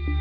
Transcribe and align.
In 0.00 0.16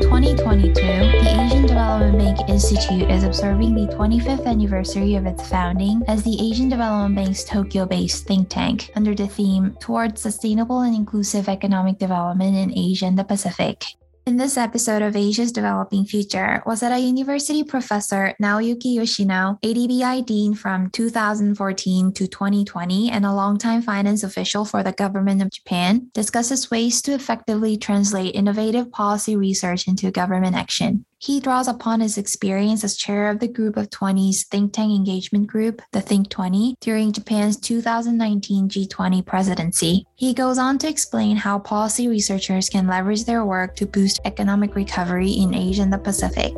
2022, 0.00 0.74
the 0.74 1.46
Asian 1.46 1.66
Development 1.66 2.18
Bank 2.18 2.48
Institute 2.48 3.08
is 3.08 3.22
observing 3.22 3.74
the 3.74 3.86
25th 3.94 4.46
anniversary 4.46 5.14
of 5.14 5.26
its 5.26 5.48
founding 5.48 6.02
as 6.08 6.24
the 6.24 6.36
Asian 6.40 6.68
Development 6.68 7.14
Bank's 7.14 7.44
Tokyo 7.44 7.86
based 7.86 8.26
think 8.26 8.48
tank 8.48 8.90
under 8.96 9.14
the 9.14 9.28
theme 9.28 9.76
Towards 9.78 10.20
Sustainable 10.20 10.80
and 10.80 10.96
Inclusive 10.96 11.48
Economic 11.48 11.98
Development 11.98 12.56
in 12.56 12.76
Asia 12.76 13.06
and 13.06 13.16
the 13.16 13.22
Pacific. 13.22 13.84
In 14.26 14.38
this 14.38 14.56
episode 14.56 15.02
of 15.02 15.14
Asia's 15.14 15.52
Developing 15.52 16.04
Future, 16.04 16.60
Waseda 16.66 17.00
University 17.00 17.62
professor 17.62 18.34
Naoyuki 18.42 18.96
Yoshino, 18.96 19.56
ADBI 19.62 20.26
dean 20.26 20.52
from 20.52 20.90
2014 20.90 22.12
to 22.12 22.26
2020 22.26 23.08
and 23.08 23.24
a 23.24 23.32
longtime 23.32 23.82
finance 23.82 24.24
official 24.24 24.64
for 24.64 24.82
the 24.82 24.90
government 24.90 25.42
of 25.42 25.52
Japan, 25.52 26.10
discusses 26.12 26.72
ways 26.72 27.00
to 27.02 27.12
effectively 27.12 27.76
translate 27.76 28.34
innovative 28.34 28.90
policy 28.90 29.36
research 29.36 29.86
into 29.86 30.10
government 30.10 30.56
action. 30.56 31.06
He 31.18 31.40
draws 31.40 31.66
upon 31.66 32.00
his 32.00 32.18
experience 32.18 32.84
as 32.84 32.94
chair 32.94 33.30
of 33.30 33.40
the 33.40 33.48
Group 33.48 33.78
of 33.78 33.88
20's 33.88 34.44
think 34.44 34.74
tank 34.74 34.92
engagement 34.92 35.46
group, 35.46 35.80
the 35.92 36.02
Think 36.02 36.28
20, 36.28 36.76
during 36.82 37.10
Japan's 37.10 37.56
2019 37.56 38.68
G20 38.68 39.24
presidency. 39.24 40.04
He 40.16 40.34
goes 40.34 40.58
on 40.58 40.76
to 40.78 40.88
explain 40.88 41.38
how 41.38 41.58
policy 41.58 42.06
researchers 42.06 42.68
can 42.68 42.86
leverage 42.86 43.24
their 43.24 43.46
work 43.46 43.76
to 43.76 43.86
boost 43.86 44.20
economic 44.26 44.74
recovery 44.74 45.30
in 45.30 45.54
Asia 45.54 45.80
and 45.80 45.90
the 45.90 45.96
Pacific. 45.96 46.52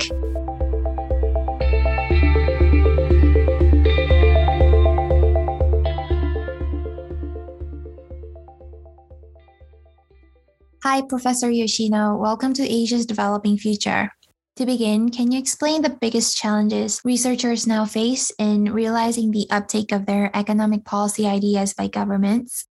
Hi, 10.83 11.03
Professor 11.03 11.48
Yoshino. 11.48 12.17
Welcome 12.17 12.55
to 12.55 12.62
Asia's 12.65 13.06
Developing 13.06 13.56
Future. 13.56 14.11
To 14.59 14.67
begin, 14.67 15.11
can 15.11 15.31
you 15.31 15.39
explain 15.39 15.83
the 15.83 15.97
biggest 16.03 16.37
challenges 16.37 17.01
researchers 17.05 17.64
now 17.64 17.84
face 17.84 18.33
in 18.41 18.73
realizing 18.73 19.31
the 19.31 19.47
uptake 19.53 19.92
of 19.92 20.06
their 20.06 20.34
economic 20.34 20.84
policy 20.84 21.28
ideas 21.28 21.75
by 21.75 21.87
governments? 21.87 22.67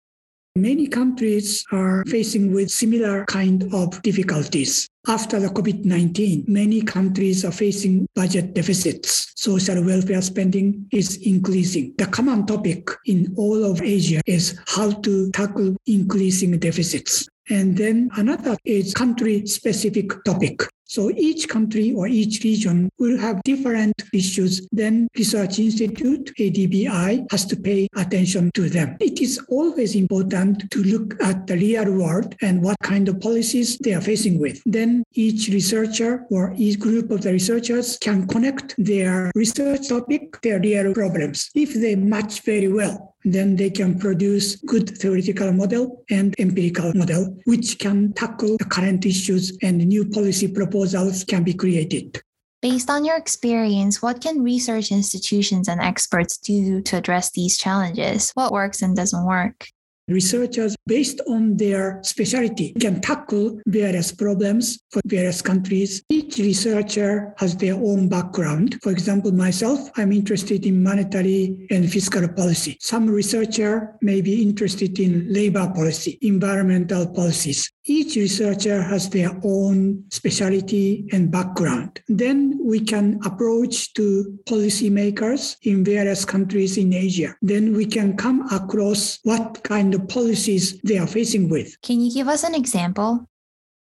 Many 0.56 0.88
countries 0.88 1.62
are 1.70 2.02
facing 2.08 2.52
with 2.52 2.72
similar 2.72 3.24
kind 3.26 3.72
of 3.72 4.02
difficulties. 4.02 4.88
After 5.06 5.38
the 5.38 5.46
COVID-19, 5.46 6.48
many 6.48 6.82
countries 6.82 7.44
are 7.44 7.52
facing 7.52 8.08
budget 8.16 8.54
deficits. 8.54 9.32
Social 9.36 9.84
welfare 9.84 10.22
spending 10.22 10.88
is 10.90 11.18
increasing. 11.18 11.94
The 11.98 12.06
common 12.06 12.46
topic 12.46 12.90
in 13.04 13.32
all 13.36 13.62
of 13.62 13.80
Asia 13.80 14.22
is 14.26 14.58
how 14.66 14.90
to 14.90 15.30
tackle 15.30 15.76
increasing 15.86 16.58
deficits. 16.58 17.28
And 17.48 17.76
then 17.76 18.10
another 18.16 18.56
is 18.64 18.92
country 18.92 19.46
specific 19.46 20.10
topic. 20.24 20.66
So 20.88 21.10
each 21.10 21.48
country 21.48 21.92
or 21.92 22.06
each 22.06 22.44
region 22.44 22.90
will 22.98 23.18
have 23.18 23.42
different 23.42 23.94
issues. 24.12 24.66
Then 24.70 25.08
Research 25.16 25.58
Institute, 25.58 26.32
ADBI, 26.38 27.26
has 27.30 27.44
to 27.46 27.56
pay 27.56 27.88
attention 27.96 28.52
to 28.54 28.68
them. 28.68 28.96
It 29.00 29.20
is 29.20 29.40
always 29.48 29.96
important 29.96 30.70
to 30.70 30.82
look 30.84 31.20
at 31.22 31.48
the 31.48 31.56
real 31.56 31.92
world 31.92 32.36
and 32.40 32.62
what 32.62 32.78
kind 32.82 33.08
of 33.08 33.20
policies 33.20 33.78
they 33.78 33.94
are 33.94 34.00
facing 34.00 34.38
with. 34.38 34.62
Then 34.64 35.02
each 35.14 35.48
researcher 35.48 36.24
or 36.30 36.54
each 36.56 36.78
group 36.78 37.10
of 37.10 37.22
the 37.22 37.32
researchers 37.32 37.98
can 37.98 38.28
connect 38.28 38.74
their 38.78 39.32
research 39.34 39.88
topic, 39.88 40.40
their 40.42 40.60
real 40.60 40.94
problems. 40.94 41.50
If 41.54 41.74
they 41.74 41.96
match 41.96 42.42
very 42.42 42.68
well, 42.68 43.15
then 43.26 43.56
they 43.56 43.70
can 43.70 43.98
produce 43.98 44.56
good 44.56 44.98
theoretical 44.98 45.52
model 45.52 46.04
and 46.08 46.34
empirical 46.38 46.94
model, 46.94 47.36
which 47.44 47.78
can 47.78 48.12
tackle 48.12 48.56
the 48.56 48.64
current 48.64 49.04
issues 49.04 49.56
and 49.62 49.78
new 49.78 50.08
policy 50.08 50.48
proposals 50.48 51.24
can 51.24 51.42
be 51.42 51.52
created. 51.52 52.22
Based 52.62 52.88
on 52.88 53.04
your 53.04 53.16
experience, 53.16 54.00
what 54.00 54.20
can 54.20 54.42
research 54.42 54.90
institutions 54.90 55.68
and 55.68 55.80
experts 55.80 56.38
do 56.38 56.80
to 56.82 56.96
address 56.96 57.30
these 57.32 57.58
challenges? 57.58 58.30
What 58.30 58.52
works 58.52 58.80
and 58.80 58.96
doesn't 58.96 59.26
work? 59.26 59.68
Researchers 60.08 60.76
based 60.86 61.20
on 61.28 61.56
their 61.56 62.00
specialty. 62.02 62.72
Can 62.80 63.00
tackle 63.00 63.60
various 63.66 64.12
problems 64.12 64.78
for 64.90 65.00
various 65.06 65.42
countries. 65.42 66.02
Each 66.08 66.38
researcher 66.38 67.34
has 67.38 67.56
their 67.56 67.74
own 67.74 68.08
background. 68.08 68.78
For 68.82 68.92
example 68.92 69.32
myself 69.32 69.90
i'm 69.96 70.12
interested 70.12 70.66
in 70.66 70.82
monetary 70.82 71.66
and 71.70 71.90
fiscal 71.90 72.28
policy. 72.28 72.76
Some 72.80 73.08
researcher 73.08 73.96
may 74.00 74.20
be 74.20 74.42
interested 74.42 74.98
in 74.98 75.32
labor 75.32 75.70
policy 75.74 76.18
environmental 76.22 77.06
policies 77.08 77.70
each 77.86 78.16
researcher 78.16 78.82
has 78.82 79.08
their 79.08 79.30
own 79.44 80.04
specialty 80.10 81.08
and 81.12 81.30
background. 81.30 82.00
Then 82.08 82.58
we 82.62 82.80
can 82.80 83.20
approach 83.24 83.94
to 83.94 84.38
policymakers 84.44 85.56
in 85.62 85.84
various 85.84 86.24
countries 86.24 86.76
in 86.76 86.92
Asia. 86.92 87.36
Then 87.42 87.74
we 87.76 87.86
can 87.86 88.16
come 88.16 88.46
across 88.50 89.18
what 89.22 89.62
kind 89.62 89.94
of 89.94 90.08
policies 90.08 90.80
they 90.82 90.98
are 90.98 91.06
facing 91.06 91.48
with. 91.48 91.80
Can 91.82 92.00
you 92.00 92.12
give 92.12 92.28
us 92.28 92.42
an 92.44 92.54
example? 92.54 93.28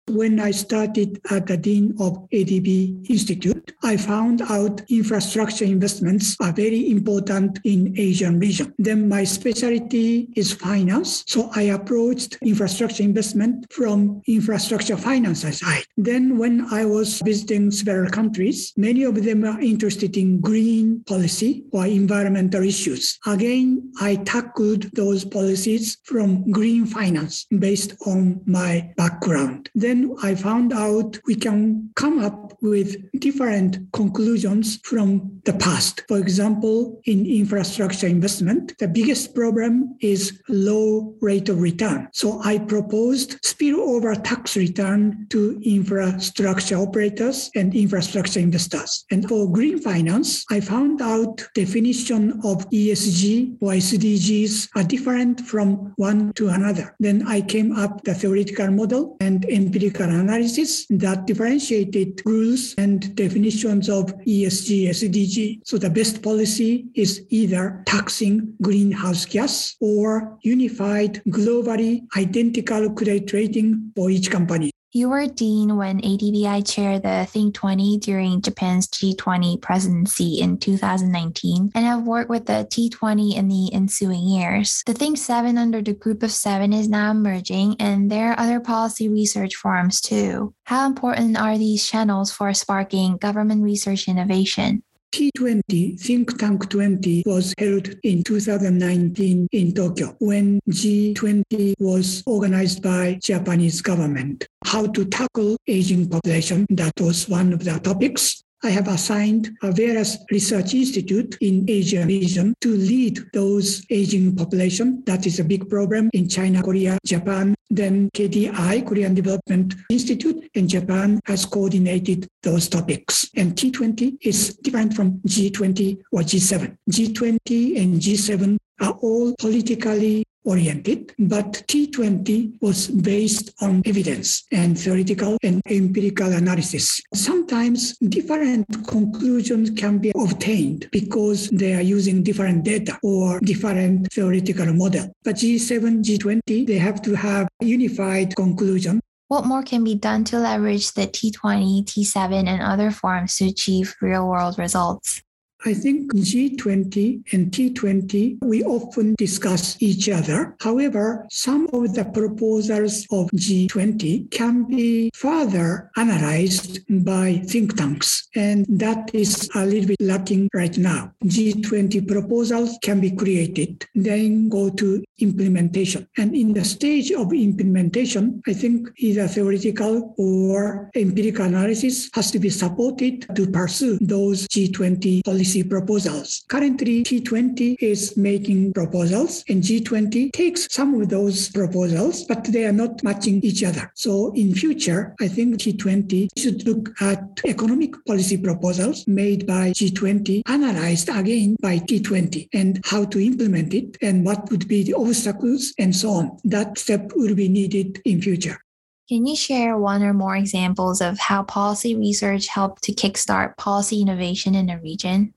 When 0.07 0.39
I 0.39 0.51
started 0.51 1.19
at 1.31 1.47
the 1.47 1.57
Dean 1.57 1.95
of 1.99 2.29
ADB 2.29 3.09
Institute, 3.09 3.73
I 3.81 3.97
found 3.97 4.43
out 4.43 4.81
infrastructure 4.87 5.65
investments 5.65 6.37
are 6.39 6.53
very 6.53 6.91
important 6.91 7.59
in 7.63 7.97
Asian 7.97 8.39
region. 8.39 8.73
Then 8.77 9.09
my 9.09 9.23
specialty 9.23 10.29
is 10.35 10.53
finance. 10.53 11.23
So 11.27 11.49
I 11.55 11.63
approached 11.73 12.37
infrastructure 12.43 13.01
investment 13.01 13.65
from 13.73 14.21
infrastructure 14.27 14.95
finance 14.95 15.41
side. 15.41 15.85
Then 15.97 16.37
when 16.37 16.67
I 16.71 16.85
was 16.85 17.21
visiting 17.25 17.71
several 17.71 18.11
countries, 18.11 18.73
many 18.77 19.03
of 19.03 19.23
them 19.23 19.43
are 19.43 19.59
interested 19.59 20.17
in 20.17 20.39
green 20.39 21.03
policy 21.05 21.63
or 21.71 21.87
environmental 21.87 22.63
issues. 22.63 23.17
Again, 23.25 23.91
I 23.99 24.17
tackled 24.17 24.83
those 24.95 25.25
policies 25.25 25.97
from 26.03 26.51
green 26.51 26.85
finance 26.85 27.47
based 27.57 27.95
on 28.05 28.41
my 28.45 28.93
background. 28.97 29.71
Then 29.73 29.94
then 29.95 30.15
I 30.21 30.35
found 30.35 30.73
out 30.73 31.19
we 31.25 31.35
can 31.35 31.89
come 31.95 32.19
up 32.19 32.57
with 32.61 32.97
different 33.19 33.77
conclusions 33.93 34.77
from 34.83 35.41
the 35.45 35.53
past. 35.53 36.03
For 36.07 36.17
example, 36.17 36.99
in 37.05 37.25
infrastructure 37.25 38.07
investment, 38.07 38.73
the 38.79 38.87
biggest 38.87 39.35
problem 39.35 39.95
is 40.01 40.41
low 40.49 41.15
rate 41.21 41.49
of 41.49 41.61
return. 41.61 42.09
So 42.11 42.41
I 42.43 42.57
proposed 42.57 43.41
spillover 43.43 44.21
tax 44.23 44.57
return 44.57 45.27
to 45.29 45.59
infrastructure 45.63 46.75
operators 46.77 47.51
and 47.55 47.75
infrastructure 47.75 48.39
investors. 48.39 49.05
And 49.11 49.27
for 49.27 49.51
green 49.51 49.79
finance, 49.79 50.43
I 50.49 50.59
found 50.59 51.01
out 51.01 51.47
definition 51.53 52.31
of 52.43 52.67
ESG 52.71 53.57
or 53.61 53.73
SDGs 53.73 54.69
are 54.75 54.83
different 54.83 55.41
from 55.41 55.93
one 55.97 56.33
to 56.33 56.49
another. 56.49 56.95
Then 56.99 57.27
I 57.27 57.41
came 57.41 57.71
up 57.73 58.03
the 58.03 58.15
theoretical 58.15 58.71
model 58.71 59.17
and 59.19 59.45
empirical 59.45 59.84
empirical 59.85 60.19
analysis 60.19 60.85
that 60.89 61.25
differentiated 61.25 62.21
rules 62.25 62.73
and 62.77 63.15
definitions 63.15 63.89
of 63.89 64.05
ESG, 64.25 64.89
SDG. 64.89 65.61
So 65.63 65.77
the 65.77 65.89
best 65.89 66.21
policy 66.21 66.85
is 66.95 67.25
either 67.29 67.83
taxing 67.85 68.53
greenhouse 68.61 69.25
gas 69.25 69.75
or 69.79 70.37
unified 70.41 71.21
globally 71.27 72.01
identical 72.17 72.91
credit 72.91 73.31
rating 73.33 73.91
for 73.95 74.09
each 74.09 74.31
company. 74.31 74.71
You 74.95 75.09
were 75.09 75.27
dean 75.27 75.75
when 75.75 75.99
ADBI 75.99 76.65
chaired 76.65 77.03
the 77.03 77.27
Think 77.29 77.53
20 77.53 77.97
during 77.97 78.41
Japan's 78.41 78.87
G20 78.87 79.61
presidency 79.61 80.39
in 80.39 80.57
2019 80.57 81.71
and 81.75 81.85
have 81.85 82.07
worked 82.07 82.29
with 82.29 82.45
the 82.45 82.65
T20 82.71 83.35
in 83.35 83.49
the 83.49 83.73
ensuing 83.73 84.25
years. 84.25 84.83
The 84.85 84.93
Think 84.93 85.17
7 85.17 85.57
under 85.57 85.81
the 85.81 85.91
Group 85.91 86.23
of 86.23 86.31
Seven 86.31 86.71
is 86.71 86.87
now 86.87 87.11
emerging, 87.11 87.75
and 87.81 88.09
there 88.09 88.31
are 88.31 88.39
other 88.39 88.61
policy 88.61 89.09
research 89.09 89.57
forums 89.57 89.99
too. 89.99 90.53
How 90.63 90.87
important 90.87 91.37
are 91.37 91.57
these 91.57 91.85
channels 91.85 92.31
for 92.31 92.53
sparking 92.53 93.17
government 93.17 93.63
research 93.63 94.07
innovation? 94.07 94.81
T20, 95.15 95.97
Think 95.97 96.37
Tank 96.37 96.69
20, 96.69 97.23
was 97.25 97.53
held 97.57 97.87
in 98.03 98.21
2019 98.21 99.47
in 99.53 99.73
Tokyo 99.73 100.13
when 100.19 100.59
G20 100.69 101.73
was 101.79 102.21
organized 102.25 102.83
by 102.83 103.17
Japanese 103.23 103.79
government. 103.81 104.45
How 104.65 104.87
to 104.87 105.05
tackle 105.05 105.55
aging 105.67 106.09
population, 106.09 106.65
that 106.71 106.99
was 106.99 107.29
one 107.29 107.53
of 107.53 107.63
the 107.63 107.79
topics. 107.79 108.43
I 108.65 108.71
have 108.71 108.87
assigned 108.87 109.55
a 109.61 109.71
various 109.71 110.17
research 110.31 110.73
institute 110.73 111.37
in 111.39 111.65
Asia 111.69 112.03
region 112.03 112.55
to 112.61 112.69
lead 112.75 113.19
those 113.31 113.85
aging 113.91 114.35
population. 114.35 115.03
That 115.05 115.27
is 115.27 115.39
a 115.39 115.43
big 115.43 115.69
problem 115.69 116.09
in 116.13 116.27
China, 116.27 116.63
Korea, 116.63 116.97
Japan. 117.05 117.53
Then 117.69 118.09
KDI, 118.09 118.83
Korean 118.87 119.13
Development 119.13 119.75
Institute 119.91 120.49
in 120.55 120.67
Japan, 120.67 121.19
has 121.25 121.45
coordinated 121.45 122.27
those 122.41 122.67
topics. 122.67 123.29
And 123.35 123.55
T20 123.55 124.17
is 124.21 124.55
different 124.57 124.95
from 124.95 125.19
G20 125.27 126.01
or 126.11 126.21
G7. 126.21 126.75
G20 126.89 127.79
and 127.79 128.01
G7 128.01 128.57
are 128.81 128.97
all 129.01 129.33
politically 129.39 130.25
oriented, 130.45 131.13
but 131.17 131.63
T20 131.67 132.61
was 132.61 132.87
based 132.87 133.51
on 133.61 133.81
evidence 133.85 134.45
and 134.51 134.77
theoretical 134.77 135.37
and 135.43 135.61
empirical 135.67 136.31
analysis. 136.31 137.01
Sometimes 137.13 137.97
different 137.97 138.65
conclusions 138.87 139.71
can 139.71 139.97
be 139.97 140.11
obtained 140.15 140.87
because 140.91 141.49
they 141.49 141.73
are 141.73 141.81
using 141.81 142.23
different 142.23 142.63
data 142.63 142.97
or 143.03 143.39
different 143.39 144.11
theoretical 144.13 144.71
model. 144.73 145.11
But 145.23 145.35
G7, 145.37 146.03
G20, 146.03 146.67
they 146.67 146.77
have 146.77 147.01
to 147.03 147.15
have 147.15 147.47
unified 147.61 148.35
conclusion 148.35 149.01
what 149.27 149.45
more 149.45 149.63
can 149.63 149.83
be 149.83 149.95
done 149.95 150.23
to 150.25 150.37
leverage 150.37 150.93
the 150.93 151.07
T20, 151.07 151.83
T7, 151.83 152.47
and 152.47 152.61
other 152.61 152.91
forums 152.91 153.37
to 153.37 153.47
achieve 153.47 153.95
real 153.99 154.27
world 154.27 154.59
results? 154.59 155.23
I 155.65 155.73
think 155.73 156.13
G20 156.13 157.33
and 157.33 157.51
T20, 157.51 158.37
we 158.43 158.63
often 158.63 159.15
discuss 159.17 159.81
each 159.81 160.07
other. 160.09 160.55
However, 160.61 161.25
some 161.31 161.67
of 161.73 161.95
the 161.95 162.05
proposals 162.05 163.07
of 163.11 163.31
G20 163.31 164.29
can 164.29 164.65
be 164.65 165.09
further 165.15 165.89
analyzed 165.97 166.81
by 167.03 167.41
think 167.47 167.75
tanks, 167.75 168.27
and 168.35 168.65
that 168.69 169.09
is 169.15 169.49
a 169.55 169.65
little 169.65 169.87
bit 169.87 170.01
lacking 170.01 170.49
right 170.53 170.77
now. 170.77 171.11
G20 171.23 172.07
proposals 172.07 172.77
can 172.83 173.01
be 173.01 173.09
created, 173.09 173.85
then 173.95 174.49
go 174.49 174.69
to 174.69 175.03
implementation. 175.17 176.07
And 176.17 176.35
in 176.35 176.53
the 176.53 176.63
stage 176.63 177.11
of 177.11 177.33
implementation, 177.33 178.43
I 178.45 178.53
think 178.53 178.89
either 178.97 179.27
theoretical 179.27 180.13
or 180.17 180.91
empirical 180.95 181.45
analysis 181.45 182.09
has 182.13 182.29
to 182.31 182.39
be 182.39 182.49
supported 182.49 183.25
to 183.35 183.49
pursue 183.49 183.97
those 183.99 184.47
G20 184.49 185.23
policy 185.23 185.54
proposals. 185.63 186.43
Currently, 186.47 187.03
T20 187.03 187.77
is 187.79 188.17
making 188.17 188.73
proposals 188.73 189.43
and 189.49 189.63
G20 189.63 190.31
takes 190.31 190.67
some 190.73 190.99
of 191.01 191.09
those 191.09 191.49
proposals, 191.49 192.23
but 192.23 192.43
they 192.45 192.65
are 192.65 192.71
not 192.71 193.03
matching 193.03 193.41
each 193.43 193.63
other. 193.63 193.91
So 193.95 194.33
in 194.33 194.53
future, 194.53 195.15
I 195.19 195.27
think 195.27 195.55
G20 195.55 196.29
should 196.37 196.67
look 196.67 196.93
at 197.01 197.41
economic 197.45 197.93
policy 198.05 198.37
proposals 198.37 199.07
made 199.07 199.45
by 199.47 199.71
G20, 199.71 200.41
analyzed 200.47 201.09
again 201.09 201.55
by 201.61 201.79
T20 201.79 202.49
and 202.53 202.81
how 202.85 203.05
to 203.05 203.19
implement 203.19 203.73
it 203.73 203.97
and 204.01 204.25
what 204.25 204.49
would 204.51 204.67
be 204.67 204.83
the 204.83 204.93
obstacles 204.93 205.73
and 205.77 205.95
so 205.95 206.09
on. 206.09 206.37
That 206.43 206.77
step 206.77 207.11
will 207.15 207.35
be 207.35 207.49
needed 207.49 208.01
in 208.05 208.21
future. 208.21 208.59
Can 209.07 209.27
you 209.27 209.35
share 209.35 209.77
one 209.77 210.01
or 210.01 210.13
more 210.13 210.35
examples 210.35 210.99
of 210.99 211.19
how 211.19 211.43
policy 211.43 211.95
research 211.95 212.47
helped 212.47 212.81
to 212.83 212.91
kickstart 212.91 213.55
policy 213.55 214.01
innovation 214.01 214.55
in 214.55 214.67
a 214.67 214.79
region? 214.79 215.31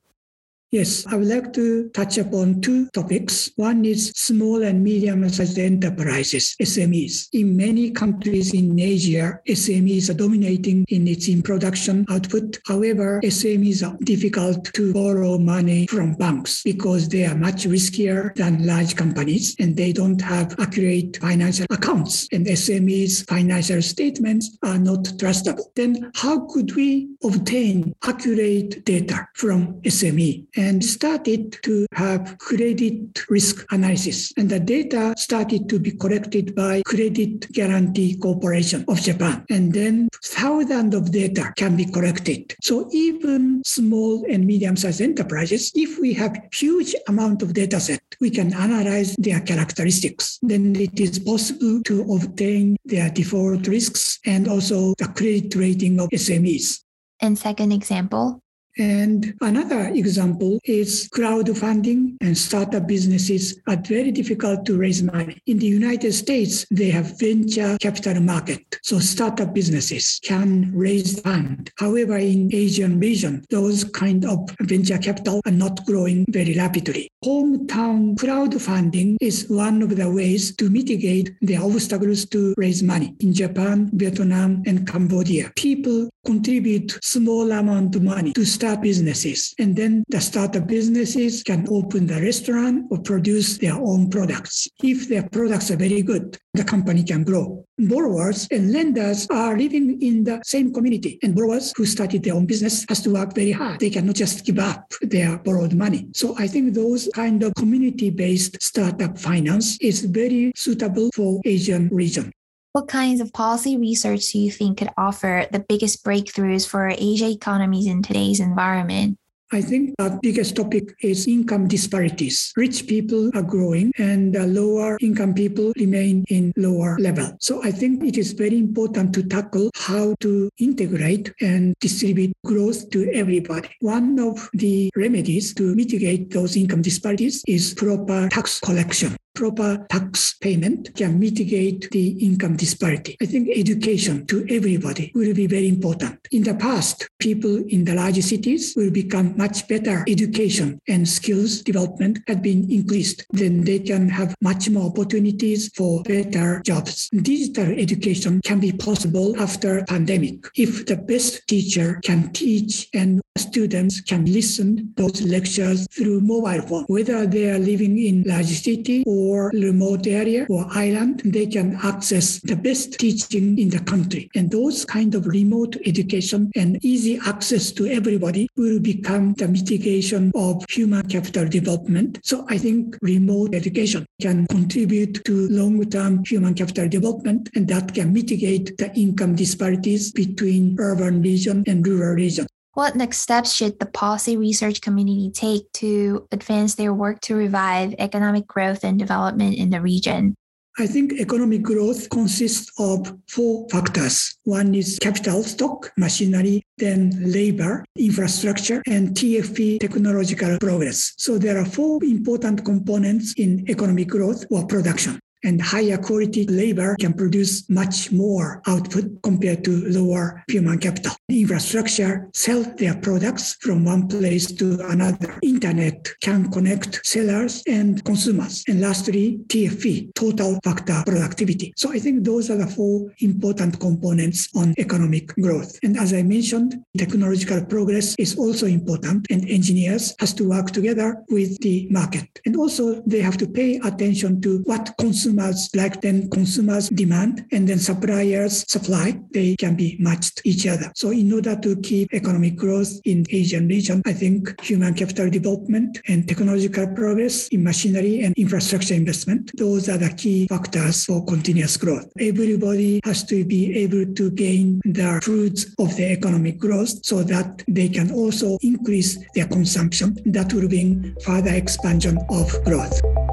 Yes, 0.71 1.07
I 1.07 1.17
would 1.17 1.29
like 1.29 1.55
to 1.55 1.89
touch 1.95 2.19
upon 2.19 2.61
two 2.61 2.91
topics. 2.91 3.51
One 3.57 3.87
is 3.87 4.11
small 4.11 4.63
and 4.63 4.85
medium-sized 4.85 5.59
enterprises, 5.59 6.57
SMEs. 6.61 7.29
In 7.33 7.57
many 7.57 7.91
countries 7.91 8.53
in 8.53 8.79
Asia, 8.79 9.41
SMEs 9.49 10.11
are 10.11 10.15
dominating 10.15 10.85
in 10.89 11.09
its 11.09 11.27
in 11.29 11.41
production 11.41 12.05
output. 12.11 12.59
However, 12.67 13.19
SMEs 13.25 13.81
are 13.83 13.97
difficult 14.05 14.71
to 14.75 14.93
borrow 14.93 15.39
money 15.39 15.87
from 15.87 16.13
banks 16.17 16.63
because 16.63 17.09
they 17.09 17.25
are 17.25 17.35
much 17.35 17.65
riskier 17.65 18.35
than 18.35 18.67
large 18.67 18.95
companies 18.95 19.57
and 19.59 19.75
they 19.75 19.95
don't 19.95 20.21
have 20.21 20.55
accurate 20.61 21.17
financial 21.17 21.65
accounts. 21.71 22.29
And 22.31 22.47
SMEs' 22.47 23.27
financial 23.27 23.81
statements 23.81 24.59
are 24.63 24.79
not 24.79 25.05
trustable. 25.17 25.75
Then 25.77 26.11
how 26.15 26.47
could 26.47 26.77
we 26.77 27.09
obtain 27.25 27.95
accurate 28.05 28.85
data 28.85 29.29
from 29.33 29.81
SME? 29.81 30.47
And 30.59 30.85
started 30.85 31.57
to 31.63 31.87
have 31.95 32.37
credit 32.39 33.25
risk 33.31 33.65
analysis. 33.71 34.33
And 34.37 34.51
the 34.51 34.59
data 34.59 35.15
started 35.17 35.69
to 35.69 35.79
be 35.79 35.93
collected 35.93 36.55
by 36.55 36.83
Credit 36.83 37.51
Guarantee 37.53 38.17
Corporation 38.17 38.85
of 38.89 39.01
Japan. 39.01 39.47
And 39.49 39.73
then 39.73 40.09
thousands 40.25 40.95
of 40.97 41.13
data 41.13 41.53
can 41.57 41.77
be 41.77 41.85
collected. 41.85 42.57
So 42.61 42.89
even 42.93 43.63
small 43.65 44.27
and 44.29 44.45
medium-sized 44.45 45.01
enterprises, 45.01 45.71
if 45.77 45.99
we 46.01 46.13
have 46.15 46.37
huge 46.53 46.95
amount 47.07 47.43
of 47.43 47.55
data 47.55 47.79
set, 47.79 48.03
we 48.21 48.31
can 48.31 48.53
analyze 48.53 49.15
their 49.17 49.41
characteristics. 49.41 50.41
Then 50.43 50.75
it 50.75 50.99
is 50.99 51.21
possible 51.21 51.83
to 51.85 52.03
obtain 52.13 52.77
their 52.85 53.11
default 53.11 53.69
risks 53.69 54.19
and 54.27 54.49
also 54.49 54.95
the 54.99 55.07
credit 55.07 55.55
rating 55.55 56.01
of 56.01 56.09
SMEs. 56.11 56.81
And 57.21 57.39
second 57.39 57.73
example, 57.73 58.43
and 58.79 59.35
another 59.41 59.89
example 59.89 60.61
is 60.65 61.09
crowdfunding 61.09 62.17
and 62.21 62.39
startup 62.39 62.87
businesses 62.87 63.61
are 63.67 63.77
very 63.77 64.13
difficult 64.13 64.65
to 64.67 64.79
raise 64.79 65.03
money. 65.03 65.41
In 65.47 65.59
the 65.59 65.67
United 65.67 66.13
States, 66.13 66.65
they 66.71 66.91
have 66.91 67.19
venture 67.19 67.77
capital 67.81 68.21
market. 68.21 68.79
So 68.83 69.01
startup 69.01 69.53
businesses 69.53 70.21
can 70.23 70.71
raise 70.75 71.21
fund. 71.21 71.73
However, 71.77 72.17
in 72.19 72.55
Asian 72.55 73.01
region, 73.01 73.45
those 73.51 73.83
kind 73.85 74.25
of 74.25 74.49
venture 74.61 74.99
capital 74.99 75.41
are 75.45 75.53
not 75.53 75.85
growing 75.85 76.25
very 76.29 76.55
rapidly. 76.55 77.11
Hometown 77.25 78.15
crowdfunding 78.15 79.17
is 79.21 79.49
one 79.49 79.83
of 79.83 79.97
the 79.97 80.09
ways 80.11 80.55
to 80.57 80.71
mitigate 80.71 81.35
the 81.43 81.57
obstacles 81.57 82.27
to 82.27 82.55
raise 82.57 82.83
money. 82.83 83.17
In 83.21 83.33
Japan, 83.33 83.91
Vietnam, 83.93 84.63
and 84.67 84.87
Cambodia, 84.87 85.51
people 85.57 86.09
contribute 86.25 86.99
small 87.03 87.51
amount 87.53 87.97
of 87.97 88.03
money 88.03 88.33
to 88.35 88.45
start 88.45 88.68
businesses. 88.77 89.55
And 89.59 89.75
then 89.75 90.05
the 90.09 90.21
startup 90.21 90.67
businesses 90.67 91.43
can 91.43 91.67
open 91.71 92.07
the 92.07 92.21
restaurant 92.21 92.87
or 92.91 92.99
produce 92.99 93.59
their 93.59 93.75
own 93.75 94.11
products. 94.11 94.69
If 94.83 95.09
their 95.09 95.29
products 95.29 95.71
are 95.71 95.77
very 95.77 96.03
good, 96.03 96.39
the 96.55 96.65
company 96.65 97.05
can 97.05 97.25
grow. 97.25 97.65
Borrowers 97.79 98.49
and 98.51 98.73
lenders 98.73 99.27
are 99.31 99.57
living 99.57 100.01
in 100.03 100.25
the 100.25 100.41
same 100.45 100.73
community. 100.73 101.19
And 101.23 101.35
borrowers 101.35 101.73
who 101.77 101.87
started 101.87 102.23
their 102.23 102.35
own 102.35 102.47
business 102.47 102.85
has 102.89 103.01
to 103.03 103.11
work 103.11 103.35
very 103.35 103.53
hard. 103.53 103.81
They 103.81 103.91
cannot 103.91 104.17
just 104.17 104.45
give 104.45 104.59
up 104.59 104.93
their 105.03 105.39
borrowed 105.39 105.75
money. 105.75 106.09
So 106.15 106.35
I 106.39 106.49
think 106.49 106.75
those 106.75 107.09
kind 107.15 107.43
of 107.43 107.55
community-based 107.55 108.61
startup 108.63 109.19
finance 109.19 109.79
is 109.81 110.05
very 110.05 110.53
suitable 110.57 111.11
for 111.15 111.41
Asian 111.45 111.89
region. 111.93 112.33
What 112.79 112.87
kinds 112.87 113.21
of 113.21 113.33
policy 113.33 113.77
research 113.77 114.31
do 114.31 114.39
you 114.39 114.53
think 114.53 114.79
could 114.79 114.91
offer 114.97 115.49
the 115.51 115.59
biggest 115.59 116.05
breakthroughs 116.05 116.63
for 116.65 116.95
Asia 116.97 117.29
economies 117.29 117.89
in 117.89 118.05
today's 118.05 118.39
environment? 118.39 119.19
I 119.51 119.63
think 119.63 119.97
the 119.99 120.17
biggest 120.23 120.55
topic 120.55 120.95
is 121.03 121.27
income 121.27 121.67
disparities. 121.67 122.53
Rich 122.57 122.87
people 122.87 123.33
are 123.35 123.43
growing 123.43 123.91
and 123.99 124.33
lower 124.55 124.97
income 125.01 125.35
people 125.35 125.73
remain 125.75 126.25
in 126.29 126.53
lower 126.57 126.97
level. 127.01 127.37
So 127.41 127.65
I 127.65 127.73
think 127.73 128.05
it 128.05 128.17
is 128.17 128.31
very 128.31 128.59
important 128.59 129.13
to 129.15 129.25
tackle 129.25 129.73
how 129.75 130.15
to 130.21 130.49
integrate 130.59 131.35
and 131.41 131.75
distribute 131.81 132.33
growth 132.45 132.91
to 132.91 133.11
everybody. 133.13 133.71
One 133.81 134.21
of 134.21 134.49
the 134.53 134.93
remedies 134.95 135.53
to 135.55 135.75
mitigate 135.75 136.31
those 136.31 136.57
income 136.57 136.83
disparities 136.83 137.43
is 137.49 137.75
proper 137.75 138.29
tax 138.29 138.61
collection 138.61 139.17
proper 139.39 139.87
tax 139.89 140.35
payment 140.41 140.93
can 140.97 141.17
mitigate 141.17 141.89
the 141.93 142.09
income 142.19 142.57
disparity. 142.57 143.17
I 143.23 143.27
think 143.27 143.49
education 143.55 144.27
to 144.27 144.45
everybody 144.51 145.13
will 145.15 145.33
be 145.33 145.47
very 145.47 145.69
important. 145.69 146.19
In 146.33 146.43
the 146.43 146.55
past, 146.55 147.09
people 147.21 147.65
in 147.69 147.85
the 147.85 147.95
large 147.95 148.21
cities 148.21 148.75
will 148.75 148.91
become 148.91 149.37
much 149.37 149.69
better 149.69 150.05
education 150.09 150.81
and 150.89 151.09
skills 151.09 151.63
development 151.63 152.19
had 152.27 152.43
been 152.43 152.69
increased. 152.69 153.27
Then 153.31 153.63
they 153.63 153.79
can 153.79 154.09
have 154.09 154.35
much 154.43 154.69
more 154.71 154.91
opportunities 154.91 155.71
for 155.77 156.03
better 156.03 156.61
jobs. 156.67 157.09
Digital 157.11 157.71
education 157.79 158.41
can 158.43 158.59
be 158.59 158.73
possible 158.73 159.41
after 159.41 159.85
pandemic 159.85 160.49
if 160.57 160.85
the 160.87 160.97
best 160.97 161.47
teacher 161.47 162.01
can 162.03 162.33
teach 162.33 162.89
and 162.93 163.21
students 163.39 164.01
can 164.01 164.25
listen 164.27 164.93
those 164.97 165.23
lectures 165.23 165.87
through 165.89 166.21
mobile 166.21 166.63
phone, 166.63 166.85
whether 166.89 167.27
they 167.27 167.51
are 167.51 167.59
living 167.59 167.99
in 167.99 168.23
large 168.25 168.47
city 168.47 169.05
or 169.07 169.51
remote 169.55 170.07
area 170.07 170.47
or 170.49 170.67
island, 170.71 171.23
they 171.25 171.47
can 171.47 171.79
access 171.83 172.41
the 172.41 172.57
best 172.57 172.99
teaching 172.99 173.59
in 173.59 173.69
the 173.69 173.81
country. 173.81 174.31
And 174.35 174.51
those 174.51 174.85
kind 174.85 175.15
of 175.15 175.27
remote 175.27 175.77
education 175.87 176.51
and 176.57 176.85
easy 176.85 177.19
access 177.27 177.73
to 177.73 177.87
everybody 177.87 178.49
will 178.57 178.81
become 178.81 179.35
the 179.35 179.49
mitigation 179.49 180.33
of 180.35 180.65
human 180.69 181.07
capital 181.09 181.49
development. 181.49 182.21
So 182.23 182.45
I 182.49 182.59
think 182.59 182.99
remote 183.03 183.55
education 183.55 184.07
can 184.21 184.47
contribute 184.49 185.25
to 185.25 185.49
long-term 185.49 186.25
human 186.25 186.55
capital 186.55 186.89
development 186.89 187.51
and 187.55 187.69
that 187.69 187.95
can 187.95 188.13
mitigate 188.13 188.77
the 188.79 188.93
income 188.95 189.35
disparities 189.35 190.13
between 190.13 190.77
urban 190.79 191.23
region 191.23 191.65
and 191.67 191.87
rural 191.87 192.15
region. 192.15 192.47
What 192.79 192.95
next 192.95 193.19
steps 193.19 193.53
should 193.53 193.81
the 193.81 193.87
policy 193.87 194.37
research 194.37 194.81
community 194.81 195.33
take 195.33 195.65
to 195.83 196.29
advance 196.31 196.77
their 196.77 196.95
work 196.95 197.21
to 197.23 197.35
revive 197.35 197.93
economic 197.99 198.47
growth 198.47 198.85
and 198.85 198.97
development 198.97 199.57
in 199.57 199.71
the 199.71 199.81
region? 199.81 200.37
I 200.79 200.87
think 200.87 201.15
economic 201.15 201.63
growth 201.63 202.09
consists 202.09 202.71
of 202.79 203.19
four 203.29 203.69
factors. 203.69 204.39
One 204.45 204.77
is 204.77 204.97
capital 205.03 205.43
stock, 205.43 205.91
machinery, 205.97 206.63
then 206.77 207.11
labor, 207.21 207.85
infrastructure, 207.97 208.81
and 208.87 209.09
TFP 209.09 209.81
technological 209.81 210.57
progress. 210.61 211.15
So 211.19 211.37
there 211.37 211.59
are 211.59 211.65
four 211.65 211.99
important 212.05 212.65
components 212.65 213.35
in 213.39 213.69
economic 213.69 214.07
growth 214.07 214.45
or 214.53 214.65
production 214.69 215.19
and 215.45 215.61
higher 215.61 215.97
quality 215.97 216.47
labor 216.47 216.97
can 216.99 217.13
produce 217.13 217.69
much 217.69 218.11
more 218.13 218.63
output 218.67 219.23
compared 219.23 219.65
to 219.65 219.85
lower 219.89 220.43
human 220.49 220.79
capital. 220.79 221.13
Infrastructure 221.29 222.29
sell 222.35 222.63
their 222.77 222.97
products 222.97 223.57
from 223.61 223.85
one 223.85 224.09
place 224.09 224.51
to 224.53 224.81
another. 224.89 225.39
Internet 225.43 226.09
can 226.23 226.51
connect 226.51 227.07
sellers 227.07 227.63
and 227.67 228.05
consumers. 228.05 228.65
And 228.69 228.81
lastly, 228.81 229.39
TFP, 229.47 230.15
total 230.15 230.59
factor 230.65 231.03
productivity. 231.07 231.73
So 231.77 231.93
I 231.93 231.99
think 231.99 232.25
those 232.25 232.51
are 232.51 232.57
the 232.57 232.67
four 232.67 233.13
important 233.21 233.79
components 233.81 234.49
on 234.57 234.75
economic 234.79 235.29
growth. 235.37 235.79
And 235.83 235.97
as 235.99 236.13
I 236.13 236.23
mentioned, 236.23 236.83
technological 236.97 237.65
progress 237.65 238.15
is 238.19 238.37
also 238.39 238.67
important 238.67 239.27
and 239.31 239.49
engineers 239.49 240.15
has 240.19 240.35
to 240.35 240.49
work 240.49 240.71
together 240.71 241.23
with 241.29 241.59
the 241.61 241.87
market. 241.91 242.29
And 242.47 242.57
also 242.57 243.03
they 243.07 243.21
have 243.21 243.37
to 243.39 243.47
pay 243.47 243.81
attention 243.85 244.41
to 244.43 244.59
what 244.65 244.95
consumers 244.99 245.28
consumers 245.29 245.69
like 245.75 246.01
then 246.01 246.29
consumers 246.31 246.89
demand 246.89 247.45
and 247.53 247.69
then 247.69 247.79
suppliers 247.79 248.65
supply, 248.71 249.21
they 249.33 249.55
can 249.57 249.77
be 249.77 249.97
matched 250.01 250.41
each 250.45 250.67
other. 250.67 250.91
So 250.95 251.11
in 251.11 251.33
order 251.33 251.55
to 251.57 251.77
keep 251.83 252.15
economic 252.15 252.57
growth 252.57 252.99
in 253.05 253.27
Asian 253.31 253.69
region, 253.69 254.03
I 254.07 254.15
think 254.15 254.59
human 254.63 254.95
capital 254.95 255.29
development 255.29 256.01
and 256.09 256.27
technological 256.27 256.87
progress 256.95 257.49
in 257.49 257.63
machinery 257.63 258.23
and 258.23 258.35
infrastructure 258.39 258.95
investment, 258.95 259.51
those 259.57 259.89
are 259.91 259.99
the 259.99 260.11
key 260.15 260.47
factors 260.49 261.05
for 261.05 261.25
continuous 261.27 261.77
growth. 261.77 262.11
Everybody 262.19 263.01
has 263.05 263.25
to 263.25 263.45
be 263.45 263.77
able 263.79 264.07
to 264.15 264.31
gain 264.31 264.81
the 264.85 265.21
fruits 265.23 265.67
of 265.79 265.95
the 265.97 266.11
economic 266.11 266.59
growth 266.59 267.05
so 267.05 267.23
that 267.25 267.63
they 267.69 267.89
can 267.89 268.11
also 268.13 268.57
increase 268.63 269.19
their 269.35 269.47
consumption. 269.47 270.17
That 270.25 270.55
will 270.55 270.69
bring 270.69 271.15
further 271.21 271.53
expansion 271.53 272.19
of 272.31 272.65
growth. 272.65 273.28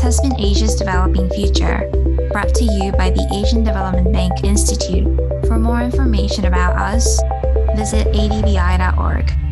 This 0.00 0.16
has 0.16 0.20
been 0.22 0.40
Asia's 0.40 0.76
Developing 0.76 1.28
Future, 1.28 1.86
brought 2.32 2.54
to 2.54 2.64
you 2.64 2.90
by 2.92 3.10
the 3.10 3.28
Asian 3.34 3.62
Development 3.62 4.10
Bank 4.10 4.32
Institute. 4.44 5.04
For 5.46 5.58
more 5.58 5.82
information 5.82 6.46
about 6.46 6.74
us, 6.78 7.20
visit 7.76 8.06
adbi.org. 8.06 9.49